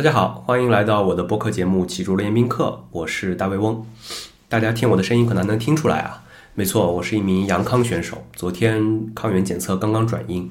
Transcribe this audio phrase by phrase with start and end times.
[0.00, 3.84] 大家好，欢迎来到我的播客节目《启足联宾课》，我是大卫翁。
[4.48, 6.24] 大家听我的声音可能能听出来啊，
[6.54, 8.24] 没错，我是一名阳康选手。
[8.32, 10.50] 昨天抗原检测刚刚转阴。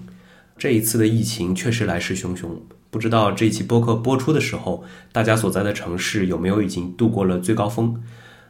[0.55, 2.45] 这一次的疫情确实来势汹汹，
[2.91, 7.99] 不知道这一期播客播出的时候，大家所在的城市有没有已经度过了最高峰？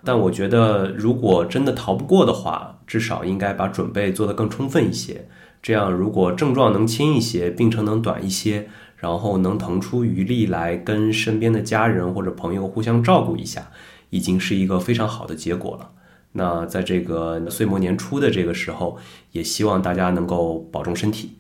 [0.04, 5.30] 但我觉得，如果真的逃不过的话，至少应该把准备做得更充分一些。
[5.62, 8.68] 这样，如果症状能轻一些，病程能短一些。
[9.00, 13.72] 然后能腾出余力来跟身边的家人或者朋友互相照顾一下，
[14.10, 15.90] 已经是一个非常好的结果了。
[16.34, 18.98] 那在这个岁末年初的这个时候，
[19.32, 21.38] 也希望大家能够保重身体。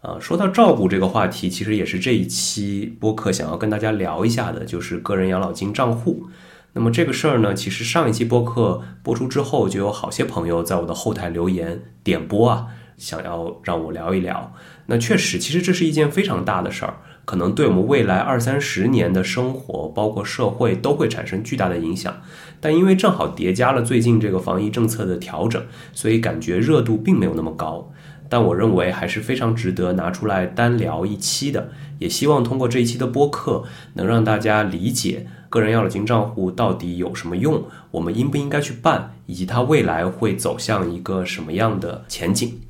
[0.00, 6.26] 啊，说到照顾这个话题，其实也是这一期播客想要跟大家聊一下的，就是个人养老金账户。
[6.72, 12.66] 那么这个事儿呢，其实上一期播客播出之后，就有好些朋友在我的后台留言点播啊。
[12.96, 14.52] 想要让我聊一聊，
[14.86, 22.16] 那确实，其实这是一件非常大的事儿，可能对我们未来二三十年的生活，包括社会，都会产生巨大的影响。
[22.60, 27.92] 但因为正好叠加了最近这个防疫政策的调整，所以感觉热度并没有那么高。
[28.28, 31.70] 但我认为还是非常值得拿出来单聊一期的。
[31.98, 42.60] 也希望通过这一期的播客，能让大家理解个人养老金账户到底有什么用，我们应不应该去办，以及它未来会走向一个什么样的前景。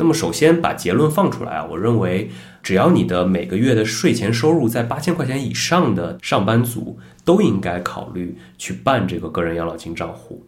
[0.00, 2.30] 那么，首先把结论放出来啊，我认为，
[2.62, 10.46] 只要你的每个月的税前收入在八千块钱以上的上班族，都应该考虑去办这个个人养老金账户。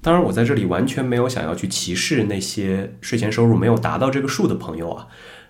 [0.00, 5.06] 当然，我在这里完全没有想要去歧视那些税前收入没有达到这个数的朋友啊。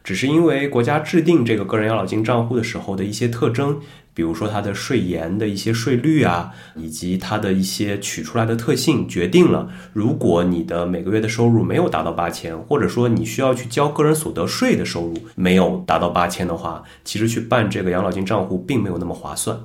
[0.09, 3.78] 只是因为国家制定这个个人养老金账户的时候的一些特征，
[4.15, 19.61] 比如说它的税延的一些税率啊，以及它的一些取出来的特性，决定了如果你的每个月的收入没有达到八千，或者说你需要去交个人所得税的收入没有达到八千的话，其实去办这个养老金账户并没有那么划算。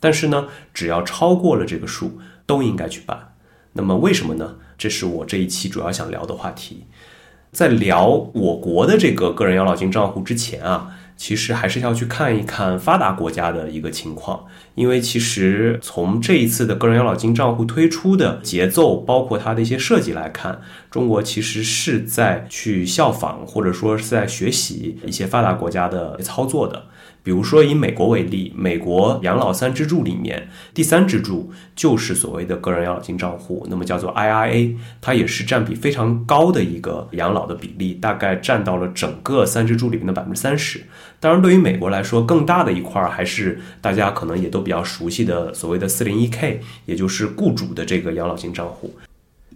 [0.00, 3.34] 但是呢，只要超过了这个数，都应该去办。
[3.74, 4.56] 那么为什么呢？
[4.76, 6.82] 这是我这一期主要想聊的话题。
[7.52, 14.44] 在聊我国的这个个人养老金账户之前啊，其实还是要去看一看发达国家的一个情况，
[14.74, 20.60] 因为其实从这一次的个人养老金账户推出的节奏，包括它的一些设计来看，
[20.90, 26.84] 中国其实是在去效仿或者说是在学习一些发达国家的操作的。
[27.22, 40.82] 比如说以美国为例，美国养老三支柱里面，第三支柱就是所谓的个人养老金账户，那么叫做 IRA，它也是占比非常高的一个养老的比例，大概占到了整个三支柱里面的百分之三十。
[41.20, 48.94] 当然，对于美国来说，更大的一块还是大家可能也都比较熟悉的所谓的四零一 K，也就是雇主的这个养老金账户。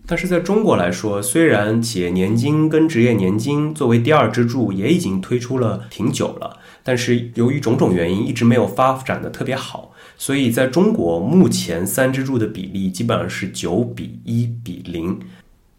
[0.04, 6.58] 但是在中国来说，虽然企业年金跟职业年金作为第二支柱也已经推出了挺久了。
[6.82, 15.18] 但是由于种种原因，一直没有发展的特别好，所以在中国目前三支柱的比例基本上是九比一比零。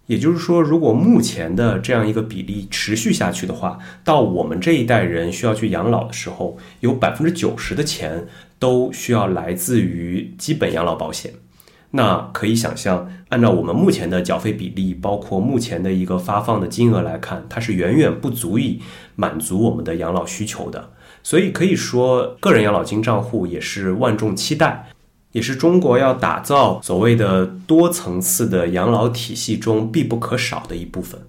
[0.05, 8.27] 也就是说，如果目前的这样一个比例持续下去的话，到我们这一代人需要去养老的时候，有百分之九十的钱
[8.59, 11.33] 都需要来自于基本养老保险。
[11.95, 18.81] 那可以想象，按照我们目前的缴费比例，包括目前的一个发放的金额来看，它是远远不足以
[19.15, 20.89] 满足我们的养老需求的。
[21.21, 24.87] 所以可以说，个人养老金账户也是万众期待，
[25.33, 31.21] 也是中国要打造所谓的多层次的养老体系中必不可少的一部分。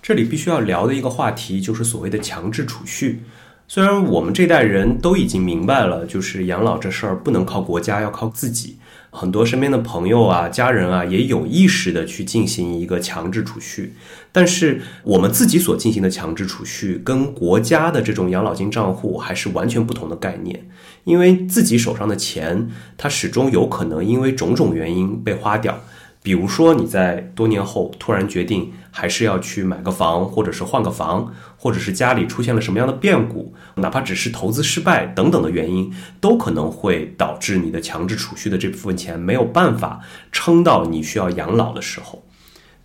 [0.00, 3.24] 这里必须要聊的一个话题就是所谓的强制储蓄。
[3.66, 8.78] 虽然我们这代人都已经明白了，就是养老这事儿不能靠国家，要靠自己。
[9.16, 13.94] 很多身边的朋友啊、家人啊，也有意识的去进行一个强制储蓄。
[14.30, 20.68] 但是我们自己所进行的强制储蓄，跟国家的这种养老金账户还是完全不同的概念。
[21.04, 22.68] 因为自己手上的钱，
[22.98, 25.80] 它始终有可能因为种种原因被花掉。
[26.26, 35.88] 比如说，你在多年后突然决定还是要去买个房，或者是换个房，或者是家里出现了什么样的变故，哪怕只是投资失败等等的原因，
[36.20, 40.00] 都可能会导致你的强制储蓄的这部分钱没有办法
[40.32, 42.25] 撑到你需要养老的时候。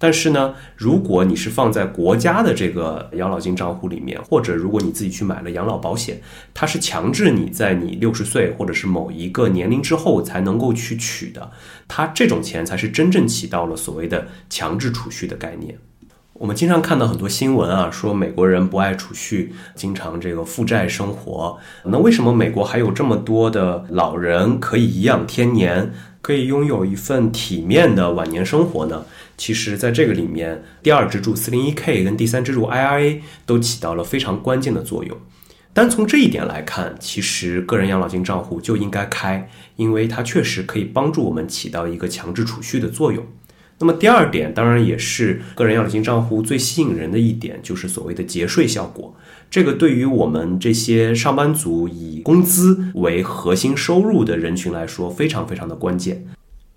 [0.01, 6.19] 但是呢，如果你是放在国家的这个养老金账户里面，或者如果你自己去买了养老保险，
[6.55, 11.51] 它是强制你在你六十岁或者是某一个年龄之后才能够去取的，
[11.87, 15.77] 它这种钱才是真正起到了所谓的强制储蓄的概念。
[16.33, 21.55] 我们经常看到很多新闻啊，说美国人不爱储蓄，经常这个负债生活。
[21.85, 29.05] 那为什么美国还有这么多的老人可以颐养天年，可以拥有一份体面的晚年生活呢？
[29.37, 35.17] 其实，在这个里面，第二支柱 401k 跟第三支柱 IRA 都起到了非常关键的作用。
[35.73, 43.25] 单从这一点来看，其实个人养老金账户就应该开，因为它确实可以帮助我们起到一个强制储蓄的作用。
[43.81, 49.13] 那么第二点，当然也是个人养老金账户最吸引人的一点，就是所谓的节税效果。
[49.49, 56.25] 这个对于我们这些上班族以工资为核心收入的人群来说，非常非常的关键。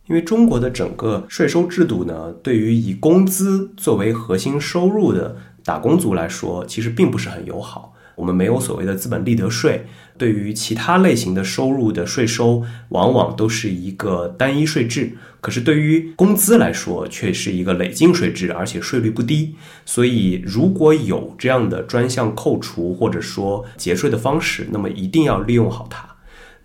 [0.06, 7.93] 因为中国的整个税收制度呢，对于以工资作为核心收入的打工族来说，其实并不是很友好。
[8.16, 15.16] 我们没有所谓的资本利得税，对于其他类型的收入的税收，往往都是一个单一税制。
[15.40, 19.54] 可是对于工资来说，却是一个累进税制，而且税率不低。
[19.84, 26.13] 所以如果有这样的专项扣除或者说节税的方式，那么一定要利用好它。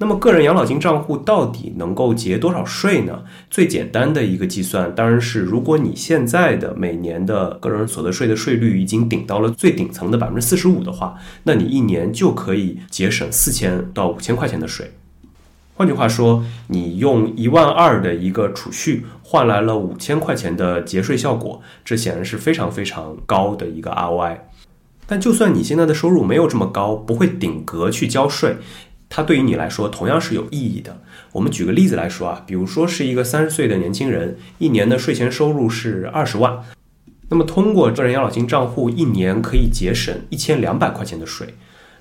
[0.02, 3.22] 那么，个人养老金账户到底能够节多少税呢？
[3.50, 14.90] 最简单的一个计算，当然是如果你现在的每年的个人所得税的税率已经顶到了最顶层的百分之四十五的话，那你一年就可以节省四千到五千块钱的税。
[15.76, 24.38] 换句话说，你用一万二的一个储蓄换来了五千块钱的节税效果，这显然是非常非常高的一个 ROI。
[25.06, 28.58] 但就算你现在的收入没有这么高，不会顶格去交税。
[29.10, 31.02] 它对于你来说同样是有意义的。
[31.32, 36.64] 我们举个例子来说啊，比如说是一个三十岁的年轻人，一年的税前收入是二十万，
[37.30, 41.56] 那么通过个人养老金账户，一年可以节省一千两百块钱的税。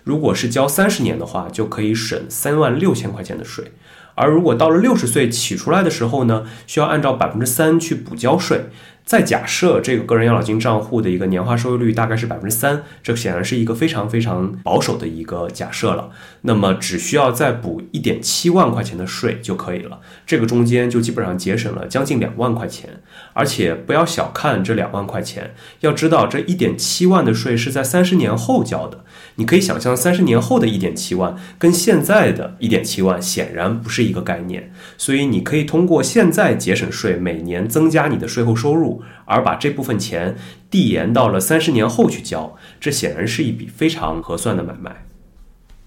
[0.05, 3.73] 如果是交三十年的话，就可以省三万六千块钱的税。
[4.15, 8.67] 而如果到了六十岁起出来的时候呢，需要按照百分之三去补交税。
[9.09, 16.11] 再假设这个个人养老金账户的一个年化收益率大概是百分之三，这显然是一个非常非常保守的一个假设了。
[16.43, 23.01] 那么只需要再补一点七万块钱的税就可以了，这个中间就基本上节省了将近两万块钱。
[23.33, 29.07] 而且不要小看这两万块钱，要知道这一点七万的税是在三十年后交的。
[29.37, 34.71] 你可以想象，三十年后的一点七万跟现在的一点七万显然不是一个概念。
[34.99, 38.98] 所以你可以通过现在节省税，每年增加你的税后收入。
[39.25, 40.37] 而把这部分钱
[40.71, 45.05] 递延到了三十年后去交，这显然是一笔非常合算的买卖。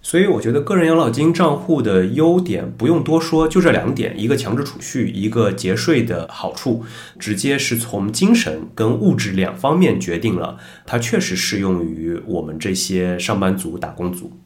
[0.03, 6.83] 所以，我觉得个人养老金账户的优点不用多说，就这两点：一个强制储蓄，一个节税的好处，
[7.19, 14.39] 直接是从精神跟物质两方面决定了它确实适用于我们这些上班族、打工族。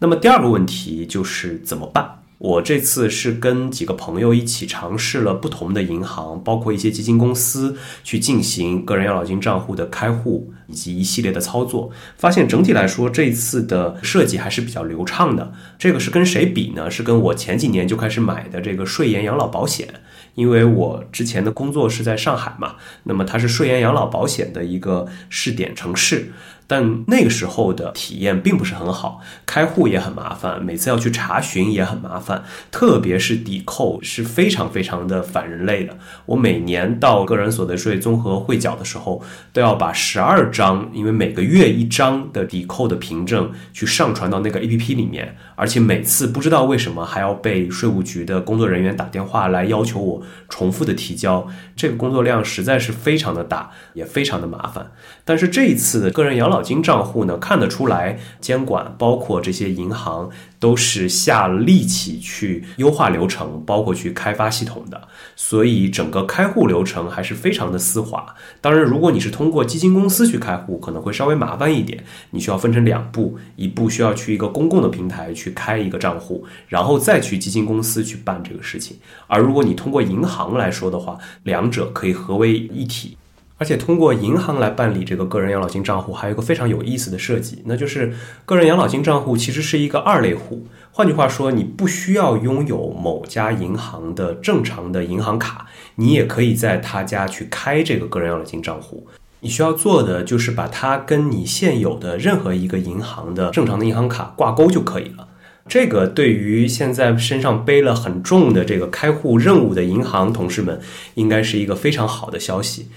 [0.00, 2.17] 那么，第二个问题就是怎么办？
[2.38, 15.52] 我这次是跟几个朋友一起尝试了不同的银行，包括一些基金公司，去进行个人养老金账户的开户以及一系列的操作，发现整体来说这次的设计还是比较流畅的。
[15.76, 16.88] 这个是跟谁比呢？
[16.88, 19.88] 是跟我前几年就开始买的这个税延养老保险，
[20.36, 26.30] 因为我之前的工作是在上海嘛，那么它是税延养老保险的一个试点城市。
[26.68, 35.96] 但那个时候的体验并不是很好，开户也很麻烦，每次要去查询也很麻烦，特别是抵扣是非常非常的反人类的。
[36.26, 39.22] 我每年到个人所得税综合汇缴的时候，
[39.52, 54.90] 都要把十二张，因为每个月一张的抵扣的凭证去上传到那个 A P P 里面，而且每次不知道为什么还要被税务局的工作人员打电话来要求我重复的提交，这个工作量实在是非常的大，也非常的麻烦。
[55.24, 68.34] 但是这一次的个人养老金账户呢，看得出来监管包括这些银行都是下了力气去优化流程，包括去开发系统的，所以整个开户流程还是非常的丝滑。
[68.60, 78.96] 当然，如果你是通过基金公司去开户，可能会稍微麻烦一点，你需要分成两步，一步需要去一个公共的平台去开一个账户，然后再去基金公司去办这个事情。
[79.26, 83.16] 而如果你通过银行来说的话，两者可以合为一体。
[83.58, 88.14] 而且通过银行来办理这个个人养老金账户，还有一个非常有意思的设计，那就是
[88.46, 90.66] 个人养老金账户其实是一个二类户。
[90.92, 99.06] 换句话说，你不需要拥有某家银行的正常的银行卡，你也可以在他家去开这个个人养老金账户。
[99.40, 105.28] 你需要做的就是把它跟你现有的任何一个银行的正常的银行卡挂钩就可以了。
[105.68, 110.80] 这个对于现在身上背了很重的这个开户任务的银行同事们，
[111.14, 112.88] 应该是一个非常好的消息。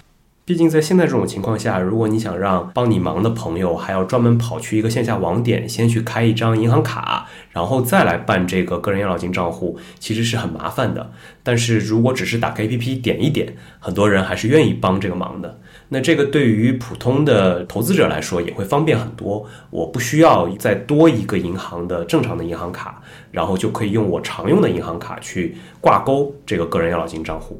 [0.51, 11.09] 毕竟在现在这种情况下，如果你想让帮你忙的朋友还要专门跑去一个线下网点，先去开一张银行卡，然后再来办这个个人养老金账户，其实是很麻烦的。
[11.41, 15.57] 但是如果只是打开 APP 点一点，很多人还是愿意帮这个忙的。
[15.87, 19.45] 那这个对于普通的投资者来说也会方便很多。
[19.69, 27.57] 我不需要再多一个银行的正常的银行卡，然后就可以用我常用的银行卡去挂钩这个个人养老金账户。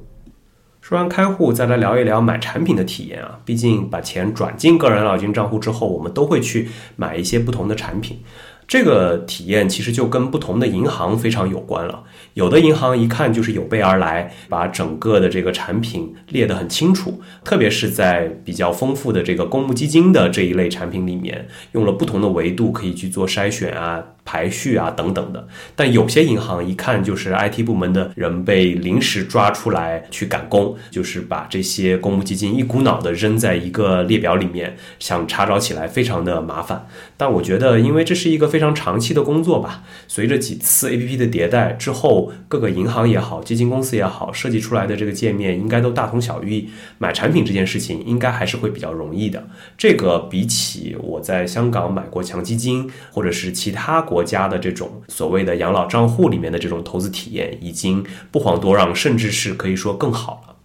[0.92, 3.40] 说完开户，再来聊一聊买产品的体验啊。
[3.46, 6.68] 毕竟把钱转进个人养老金账户之后，我们都会去
[6.98, 8.20] 买一些不同的产品。
[8.68, 12.04] 这个体验其实就跟不同的银行非常有关了。
[12.34, 24.04] 有的银行一看就是有备而来，把整个的这个产品列得很清楚，特别是在比较丰富的这个公募基金的这一类产品里面，用了不同的维度可以去做筛选啊。
[24.24, 36.88] 排序啊等等的，但有些银行一看就是 IT 部门的人被临时抓出来去赶工，就是把这些公募基金一股脑的扔在一个列表里面，想查找起来非常的麻烦。
[37.18, 46.70] 但我觉得，因为这是一个非常长期的工作吧，随着几次 APP 的迭代之后，各个银行也好，基金公司也好，设计出来的这个界面应该都大同小异。
[47.00, 49.48] 买产品这件事情应该还是会比较容易的。
[49.78, 54.00] 这个比起我在香港买过强基金，或者是其他。
[54.12, 60.56] 国家的这种所谓的养老账户里面的这种投资体验，已经不遑多让，甚至是可以说更好了。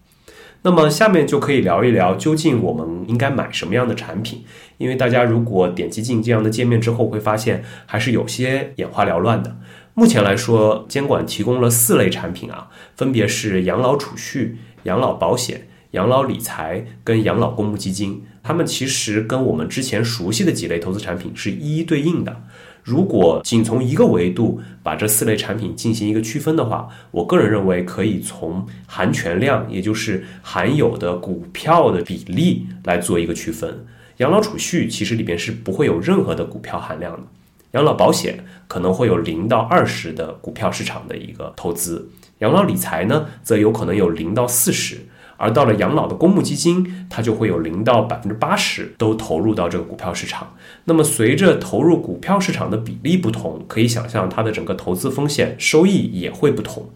[0.63, 4.43] 那么下面就可以聊一聊，究竟我们应该买什么样的产品？
[4.77, 9.55] 因为大家如果点击进这样的界面之后，会发现还是有些眼花缭乱的。
[9.93, 18.25] 目前来说，监管提供了四类产品啊，分别是养老储蓄、养老保险、养老理财跟养老公募基金。
[18.43, 22.43] 它们其实跟我们之前熟悉的几类投资产品是一一对应的。
[22.87, 33.85] 如果仅从一个维度把这四类产品进行一个区分的话，我个人认为可以从含权量，也就是含有的股票的比例来做一个区分。
[34.19, 37.23] 养老储蓄其实里边是不会有任何的股票含量的，
[37.71, 44.99] 养老保险可能会有零到二十的股票市场的一个投资，养老理财呢则有可能有零到四十。
[45.37, 50.55] 而到了养老的公募基金，它就会有零到百分之八十都投入到这个股票市场。
[50.85, 56.89] 那么随着投入股票市场的比例不同，可以想象它的整个投资风险收益也会不同。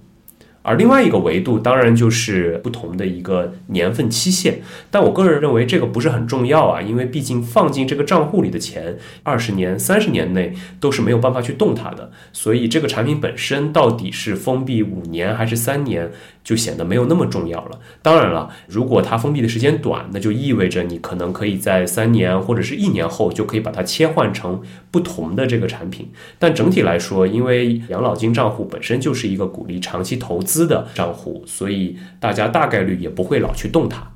[0.63, 4.61] 而另外一个维度，当然就是不同的一个年份期限。
[4.91, 12.11] 但我个人认为这个不是很重要啊，因为毕竟放进这个账户里的钱，二十年、三十年内都是没有办法去动它的。
[12.31, 16.11] 所以这个产品本身到底是封闭五年还是三年？
[16.43, 17.79] 就显得没有那么重要了。
[18.01, 26.09] 当然了，如果它封闭的时间短，那就意味着你可能可以在三年或者是一年后就可以把它切换成不同的这个产品。
[26.39, 34.11] 但整体来说，因为养老金账户本身就是一个鼓励长期投资的账户，所以大家大概率也不会老去动它。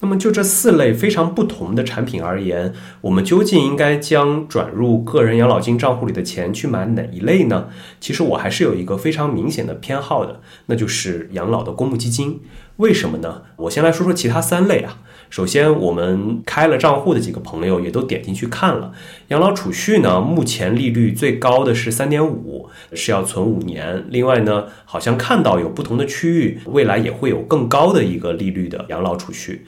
[0.00, 7.66] 那么就这四类非常不同的产品而言，我们究竟应该将转入个人养老金账户里的钱去买哪一类呢？
[7.98, 12.40] 其实我还是有一个非常明显的偏好的，那就是养老的公募基金。
[12.76, 13.42] 为什么呢？
[13.56, 14.98] 我先来说说其他三类啊。
[15.30, 18.92] 首先，我们开了账户的几个朋友也都点进去看了，
[19.28, 24.04] 养老储蓄呢，目前利率最高的是三点五，是要存五年。
[24.08, 29.66] 另外呢，好像看到有不同的区域，未来也会有更高的一个利率的养老储蓄。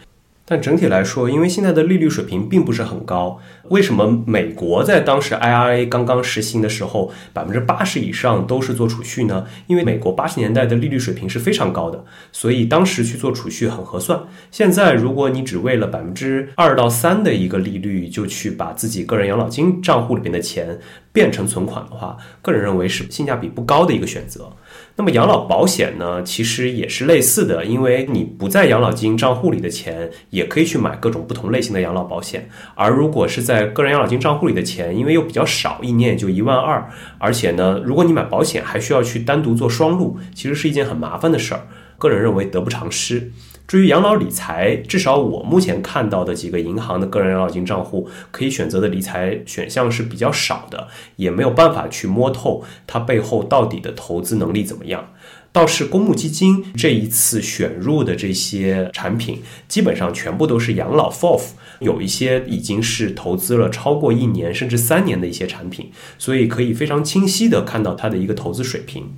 [0.51, 3.39] 但整体来说，因为现在的利率水平并不是很高，
[3.71, 9.47] 为什么美国在当时 IRA 刚刚实行的时候，百分之八十以上都是做储蓄呢？
[9.69, 14.21] 因为美国八十年代的利率水平是非常高的，所以当时去做储蓄很合算。
[14.51, 20.81] 现在如果你只为了百分之二到三的一个利率，就去把自己个人养老金账户里边的钱
[21.13, 24.53] 变成存款的话，个人认为是性价比不高的一个选择。
[24.97, 32.49] 那么养老保险呢，其实也是类似的，因为你不在养老金账户里的钱，也可以去买各种不同类型的养老保险。
[32.75, 41.67] 而如果是在个人养老金账户里的钱，因为又比较少，一年也就一万二，而且呢，如果你买保险还需要去单独做双录，其实是一件很麻烦的事儿。
[41.99, 43.31] 个人认为得不偿失。
[43.69, 55.11] 至于养老理财，至少我目前看到的几个银行的个人养老金账户，可以选择的理财选项是比较少的，也没有办法去摸透它背后到底的投资能力怎么样。
[55.53, 69.13] 倒是公募基金这一次选入的这些产品，基本上全部都是养老 FOF，有一些已经是投资了超过一年甚至三年的一些产品，所以可以非常清晰的看到它的一个投资水平。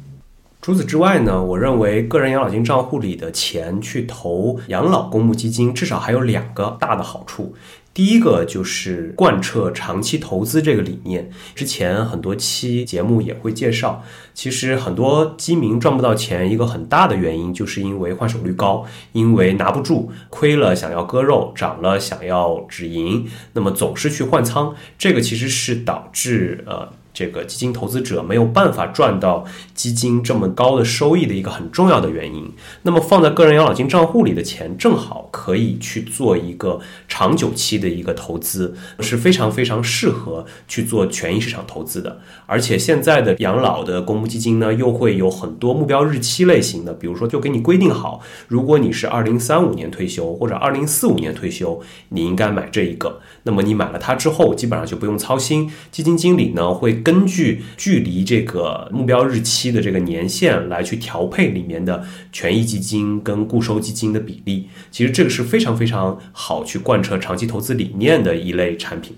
[0.61, 7.55] 除此之外呢，我认为个人养老金账户里的钱去投养老公募基金，至少还有两个大的好处。
[7.95, 11.31] 第一个就是贯彻长期投资这个理念。
[11.55, 26.89] 之前很多期节目也会介绍，其实很多基民赚不到钱，一个很大的原因就是因为换手率高，因为拿不住，亏了想要割肉，涨了想要止盈，那么总是去换仓，这个其实是导致呃。
[27.23, 32.51] 这个基金投资者没有办法赚到基金这么高的收益的一个很重要的原因。
[32.83, 42.19] 那么放在个人养老金账户里的钱，正好可以去做一个长久期的一个投资，是非常非常适合去做权益市场投资的。
[42.47, 53.21] 而且现在的养老的公募基金呢，又会有很多目标日期类型的，比如说就给你规定好，如果你是二零三五年退休或者二零四五年退休，你应该买这一个。
[53.45, 55.71] 那么你买了它之后，基本上就不用操心。
[55.91, 64.69] 基金经理呢会根据距离这个目标日期的这个年限来去调配里面的权益基金跟固收基金的比例。
[64.91, 69.17] 其实这个是非常非常好去贯彻长期投资理念的一类产品。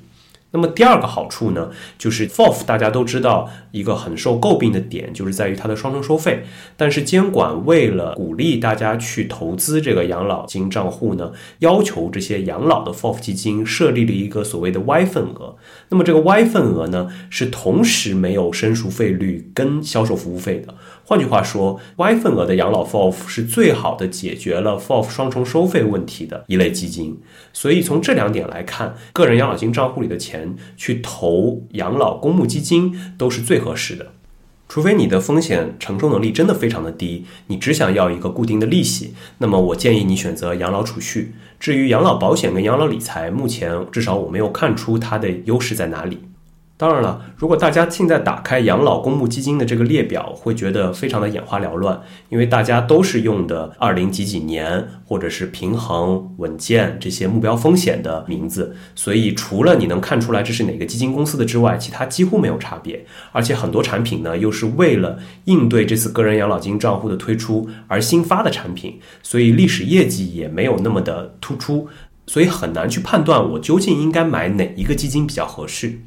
[0.55, 1.69] 那么第二个好处呢，
[1.99, 6.45] 就是 FOF 大家都知道一个很受诟病的点，就是在于它的双重收费。
[6.77, 15.57] 但是监管为了鼓励大家去投资这个养老金账户呢，要求这些养老的 FOF 基金设立了一个所谓的 Y 份额。
[15.89, 20.73] 那么这个 Y 份额呢，是同时没有申赎费率跟销售服务费的。
[21.07, 27.21] 换句话说，Y 份额的养老 FOF 是最好的解决了 FOF 双重收费问题的一类基金。
[27.53, 34.13] 所以从这两点来看，个人养老金账户里的钱去投养老公募基金都是最合适的。
[34.67, 41.35] 除非你的风险承受能力真的非常的低，你只想要一个固定的利息，那么我建议你选择养老储蓄。
[41.61, 46.21] 至于养老保险跟养老理财，目前至少我没有看出它的优势在哪里。
[46.85, 51.99] 当然了，如果大家现在打开养老公募基金的这个列表，会觉得非常的眼花缭乱，
[52.29, 63.03] 因为大家都是用的二零几几年或者是平衡、稳健这些目标风险的名字，所以除了你能看出来这是哪个基金公司的之外，其他几乎没有差别。
[63.33, 71.89] 而且很多产品呢，又是为了应对这次个人养老金账户的推出而新发的产品，所以历史业绩也没有那么的突出，
[72.27, 76.01] 所以很难去判断我究竟应该买哪一个基金比较合适。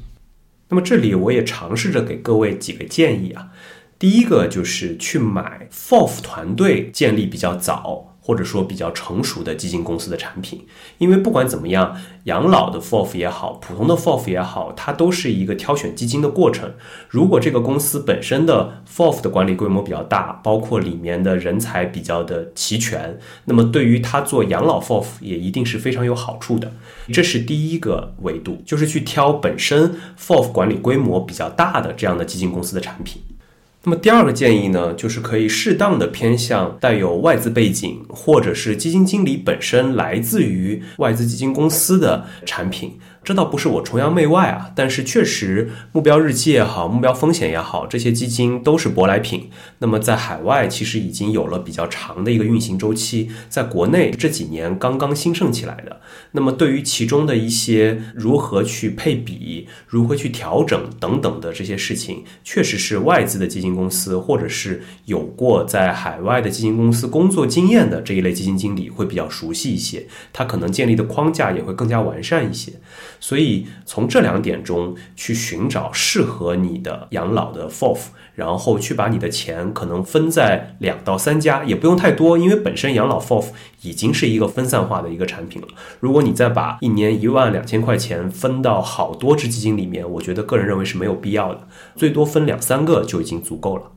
[0.70, 3.52] 那么这里我也尝试着给各位几个建议啊，
[3.98, 8.17] 第一个就是去买 FOF 团队建立比较早。
[8.28, 10.66] 或者说比较成熟的基金公司的产品，
[10.98, 16.74] 因为不管怎么样，养老的 FOF 也好，普通的 FOF 也好，它都是一个挑选基金的过程。
[17.08, 26.70] 如果这个公司本身的 FOF 的管理规模比较大，包括里面的人才比较的齐全，那么对于他做养老 FOF 也一定是非常有好处的。
[27.10, 33.22] 这是第一个维度，就是去挑本身 FOF 管理规模比较大的这样的基金公司的产品。
[33.88, 42.98] 那么第二个建议呢，就是可以适当的偏向带有外资背景，或者是基金经理本身来自于外资基金公司的产品。
[43.28, 49.50] 这倒不是我崇洋媚外啊，但是确实目标日期也好，目标风险也好，这些基金都是舶来品。
[49.80, 56.00] 那么在海外其实已经有了比较长的一个运行周期，在国内这几年刚刚兴盛起来的。
[56.32, 72.72] 那么对于其中的一些如何去配比、如何去调整等等的这些事情，确实是外资的基金公司或者是有过在海外的基金公司工作经验的这一类基金经理会比较熟悉一些，他可能建立的框架也会更加完善一些。
[73.20, 77.98] 所以从这两点中去寻找适合你的养老的 FOF，
[78.34, 83.46] 然后去把你的钱可能分在两到三家，也不用太多，因为本身养老 FOF
[83.82, 85.68] 已经是一个分散化的一个产品了。
[86.00, 93.90] 如果你再把一年一万两千块钱分到好多只基金里面，我觉得个人认为是没有必要的，最多分两三个就已经足够了。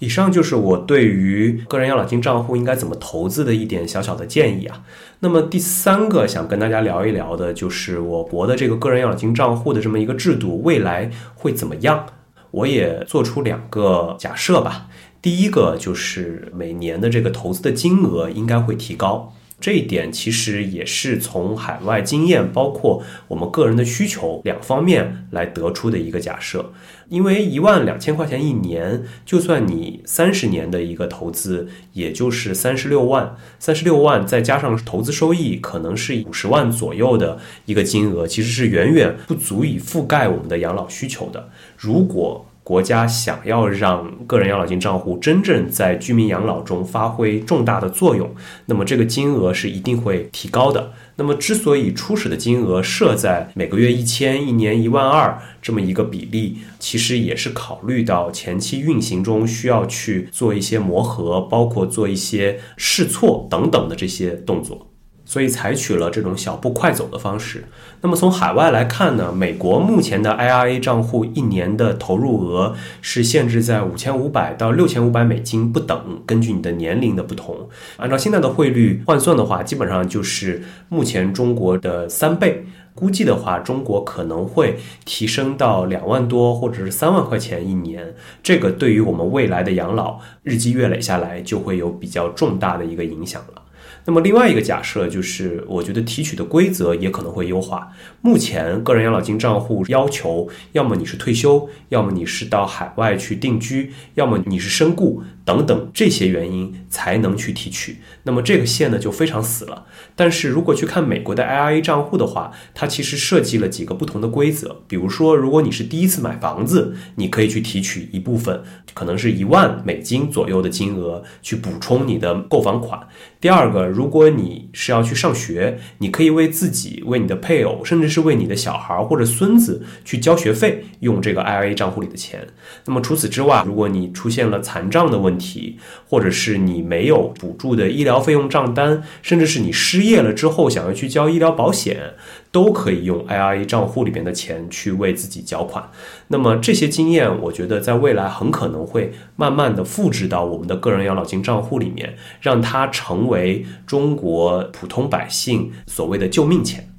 [0.00, 4.84] 以上就是我对于个人养老金账户应该怎么投资的一点小小的建议啊。
[5.20, 12.06] 那么第三个想跟大家聊一聊的就是我国的这个个人养老金账户的这么一个制度未来会怎么样？
[12.50, 14.86] 我也做出两个假设吧。
[15.20, 19.34] 第一个就是每年的这个投资的金额应该会提高。
[19.60, 26.72] 这一点其实也是从海外经验，包括我们个人的需求两方面来得出的一个假设。
[27.08, 41.48] 因为一万两千块钱一年，就算你三十年的一个投资，也就是三十六万，三十六万再加上投资收益，可能是五十万左右的一个金额，其实是远远不足以覆盖我们的养老需求的。
[41.76, 48.30] 如果国家想要让个人养老金账户真正在居民养老中发挥重大的作用，
[48.66, 50.92] 那么这个金额是一定会提高的。
[51.16, 64.88] 那么之所以初始的金额设在每个月一千，一年一万二这么一个比例，其实也是考虑到前期运行中需要去做一些磨合，包括做一些试错等等的这些动作。
[65.28, 67.66] 所以采取了这种小步快走的方式。
[68.00, 82.64] 那么从海外来看呢，美国目前的 IRA 账户一年的投入额是限制在五千五百到六千五百美金不等，根据你的年龄的不同，按照现在的汇率换算的话，基本上就是目前中国的三倍。
[82.94, 88.14] 估计的话，中国可能会提升到两万多或者是三万块钱一年。
[88.42, 93.62] 这个对于我们未来的养老日积月累下来，就会有比较重大的一个影响了。
[94.08, 97.92] 那么另外一个假设就是，我觉得提取的规则也可能会优化。
[98.22, 107.98] 目前个人养老金账户要求，要么你是退休，要么你是到海外去定居，要么你是身故等等这些原因才能去提取。
[108.22, 109.84] 那么这个线呢就非常死了。
[110.16, 114.80] 但是如果去看美国的 IRA 账户的话，它其实设计了几个不同的规则。
[114.88, 118.62] 比如说，如果你是第一次买房子，你可以去提取一部分，
[118.94, 123.06] 可能是一万美金左右的金额去补充你的购房款。
[123.38, 132.46] 第二个，如果你是要去上学，你可以为自己、为你的配偶，甚至是为你的小孩或者孙子去交学费，用这个 IRA 账户里的钱。
[132.84, 142.14] 那么除此之外，如果你出现了残障的问题，或者是你没有补助的医疗费用账单，甚至是你失业了之后想要去交医疗保险。
[142.50, 145.90] 都可以用 IRA 账户里边的钱去为自己缴款。
[146.28, 156.94] 那么这些经验，我觉得在未来很可能会慢慢的复制到我们的个人养老金账户里面，让它成为中国普通百姓所谓的救命钱。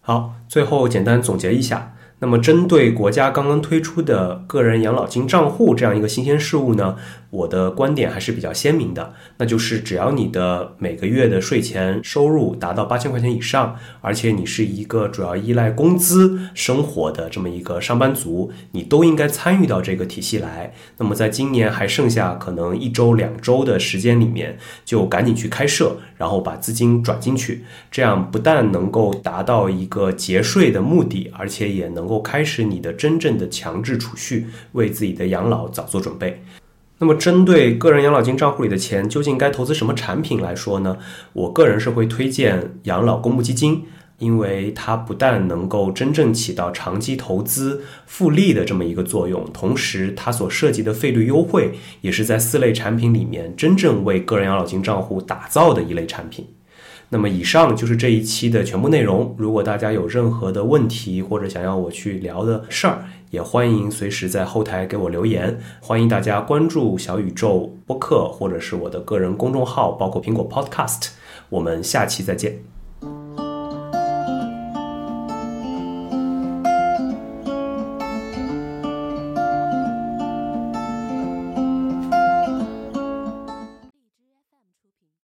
[0.00, 1.93] 好，最后简单总结一下。
[2.20, 6.96] 那么，针对国家刚刚推出的个人养老金账户这样一个新鲜事物呢，
[7.28, 20.72] 我的观点还是比较鲜明的，那就是只要你的每个月的税前收入达到八千块钱以上，而且你是一个主要依赖工资生活的这么一个上班族，你都应该参与到这个体系来。
[20.96, 32.24] 那么，在今年还剩下可能一周、两周的时间里面，就赶紧去开设，然后把资金转进去，这样不但能够达到一个节税的目的，而且也能能够。
[32.24, 36.42] 开始你的真正的强制储蓄，为自己的养老早做准备。
[36.98, 40.96] 那么，针对个人养老金账户里的钱，究竟该投资什么产品来说呢？
[41.34, 43.84] 我个人是会推荐养老公募基金，
[44.18, 56.46] 因为它不但能够真正起到长期投资复利的这么一个作用，同时它所涉及的费率优惠，也是在四类产品里面真正为个人养老金账户打造的一类产品。
[57.14, 59.32] 那么以上就是这一期的全部内容。
[59.38, 65.56] 如果大家有任何的问题或者想要我去聊的事儿，也欢迎随时在后台给我留言。
[65.80, 71.10] 欢迎大家关注小宇宙播客或者是我的个人公众号，包括苹果 Podcast。
[71.50, 72.73] 我们下期再见。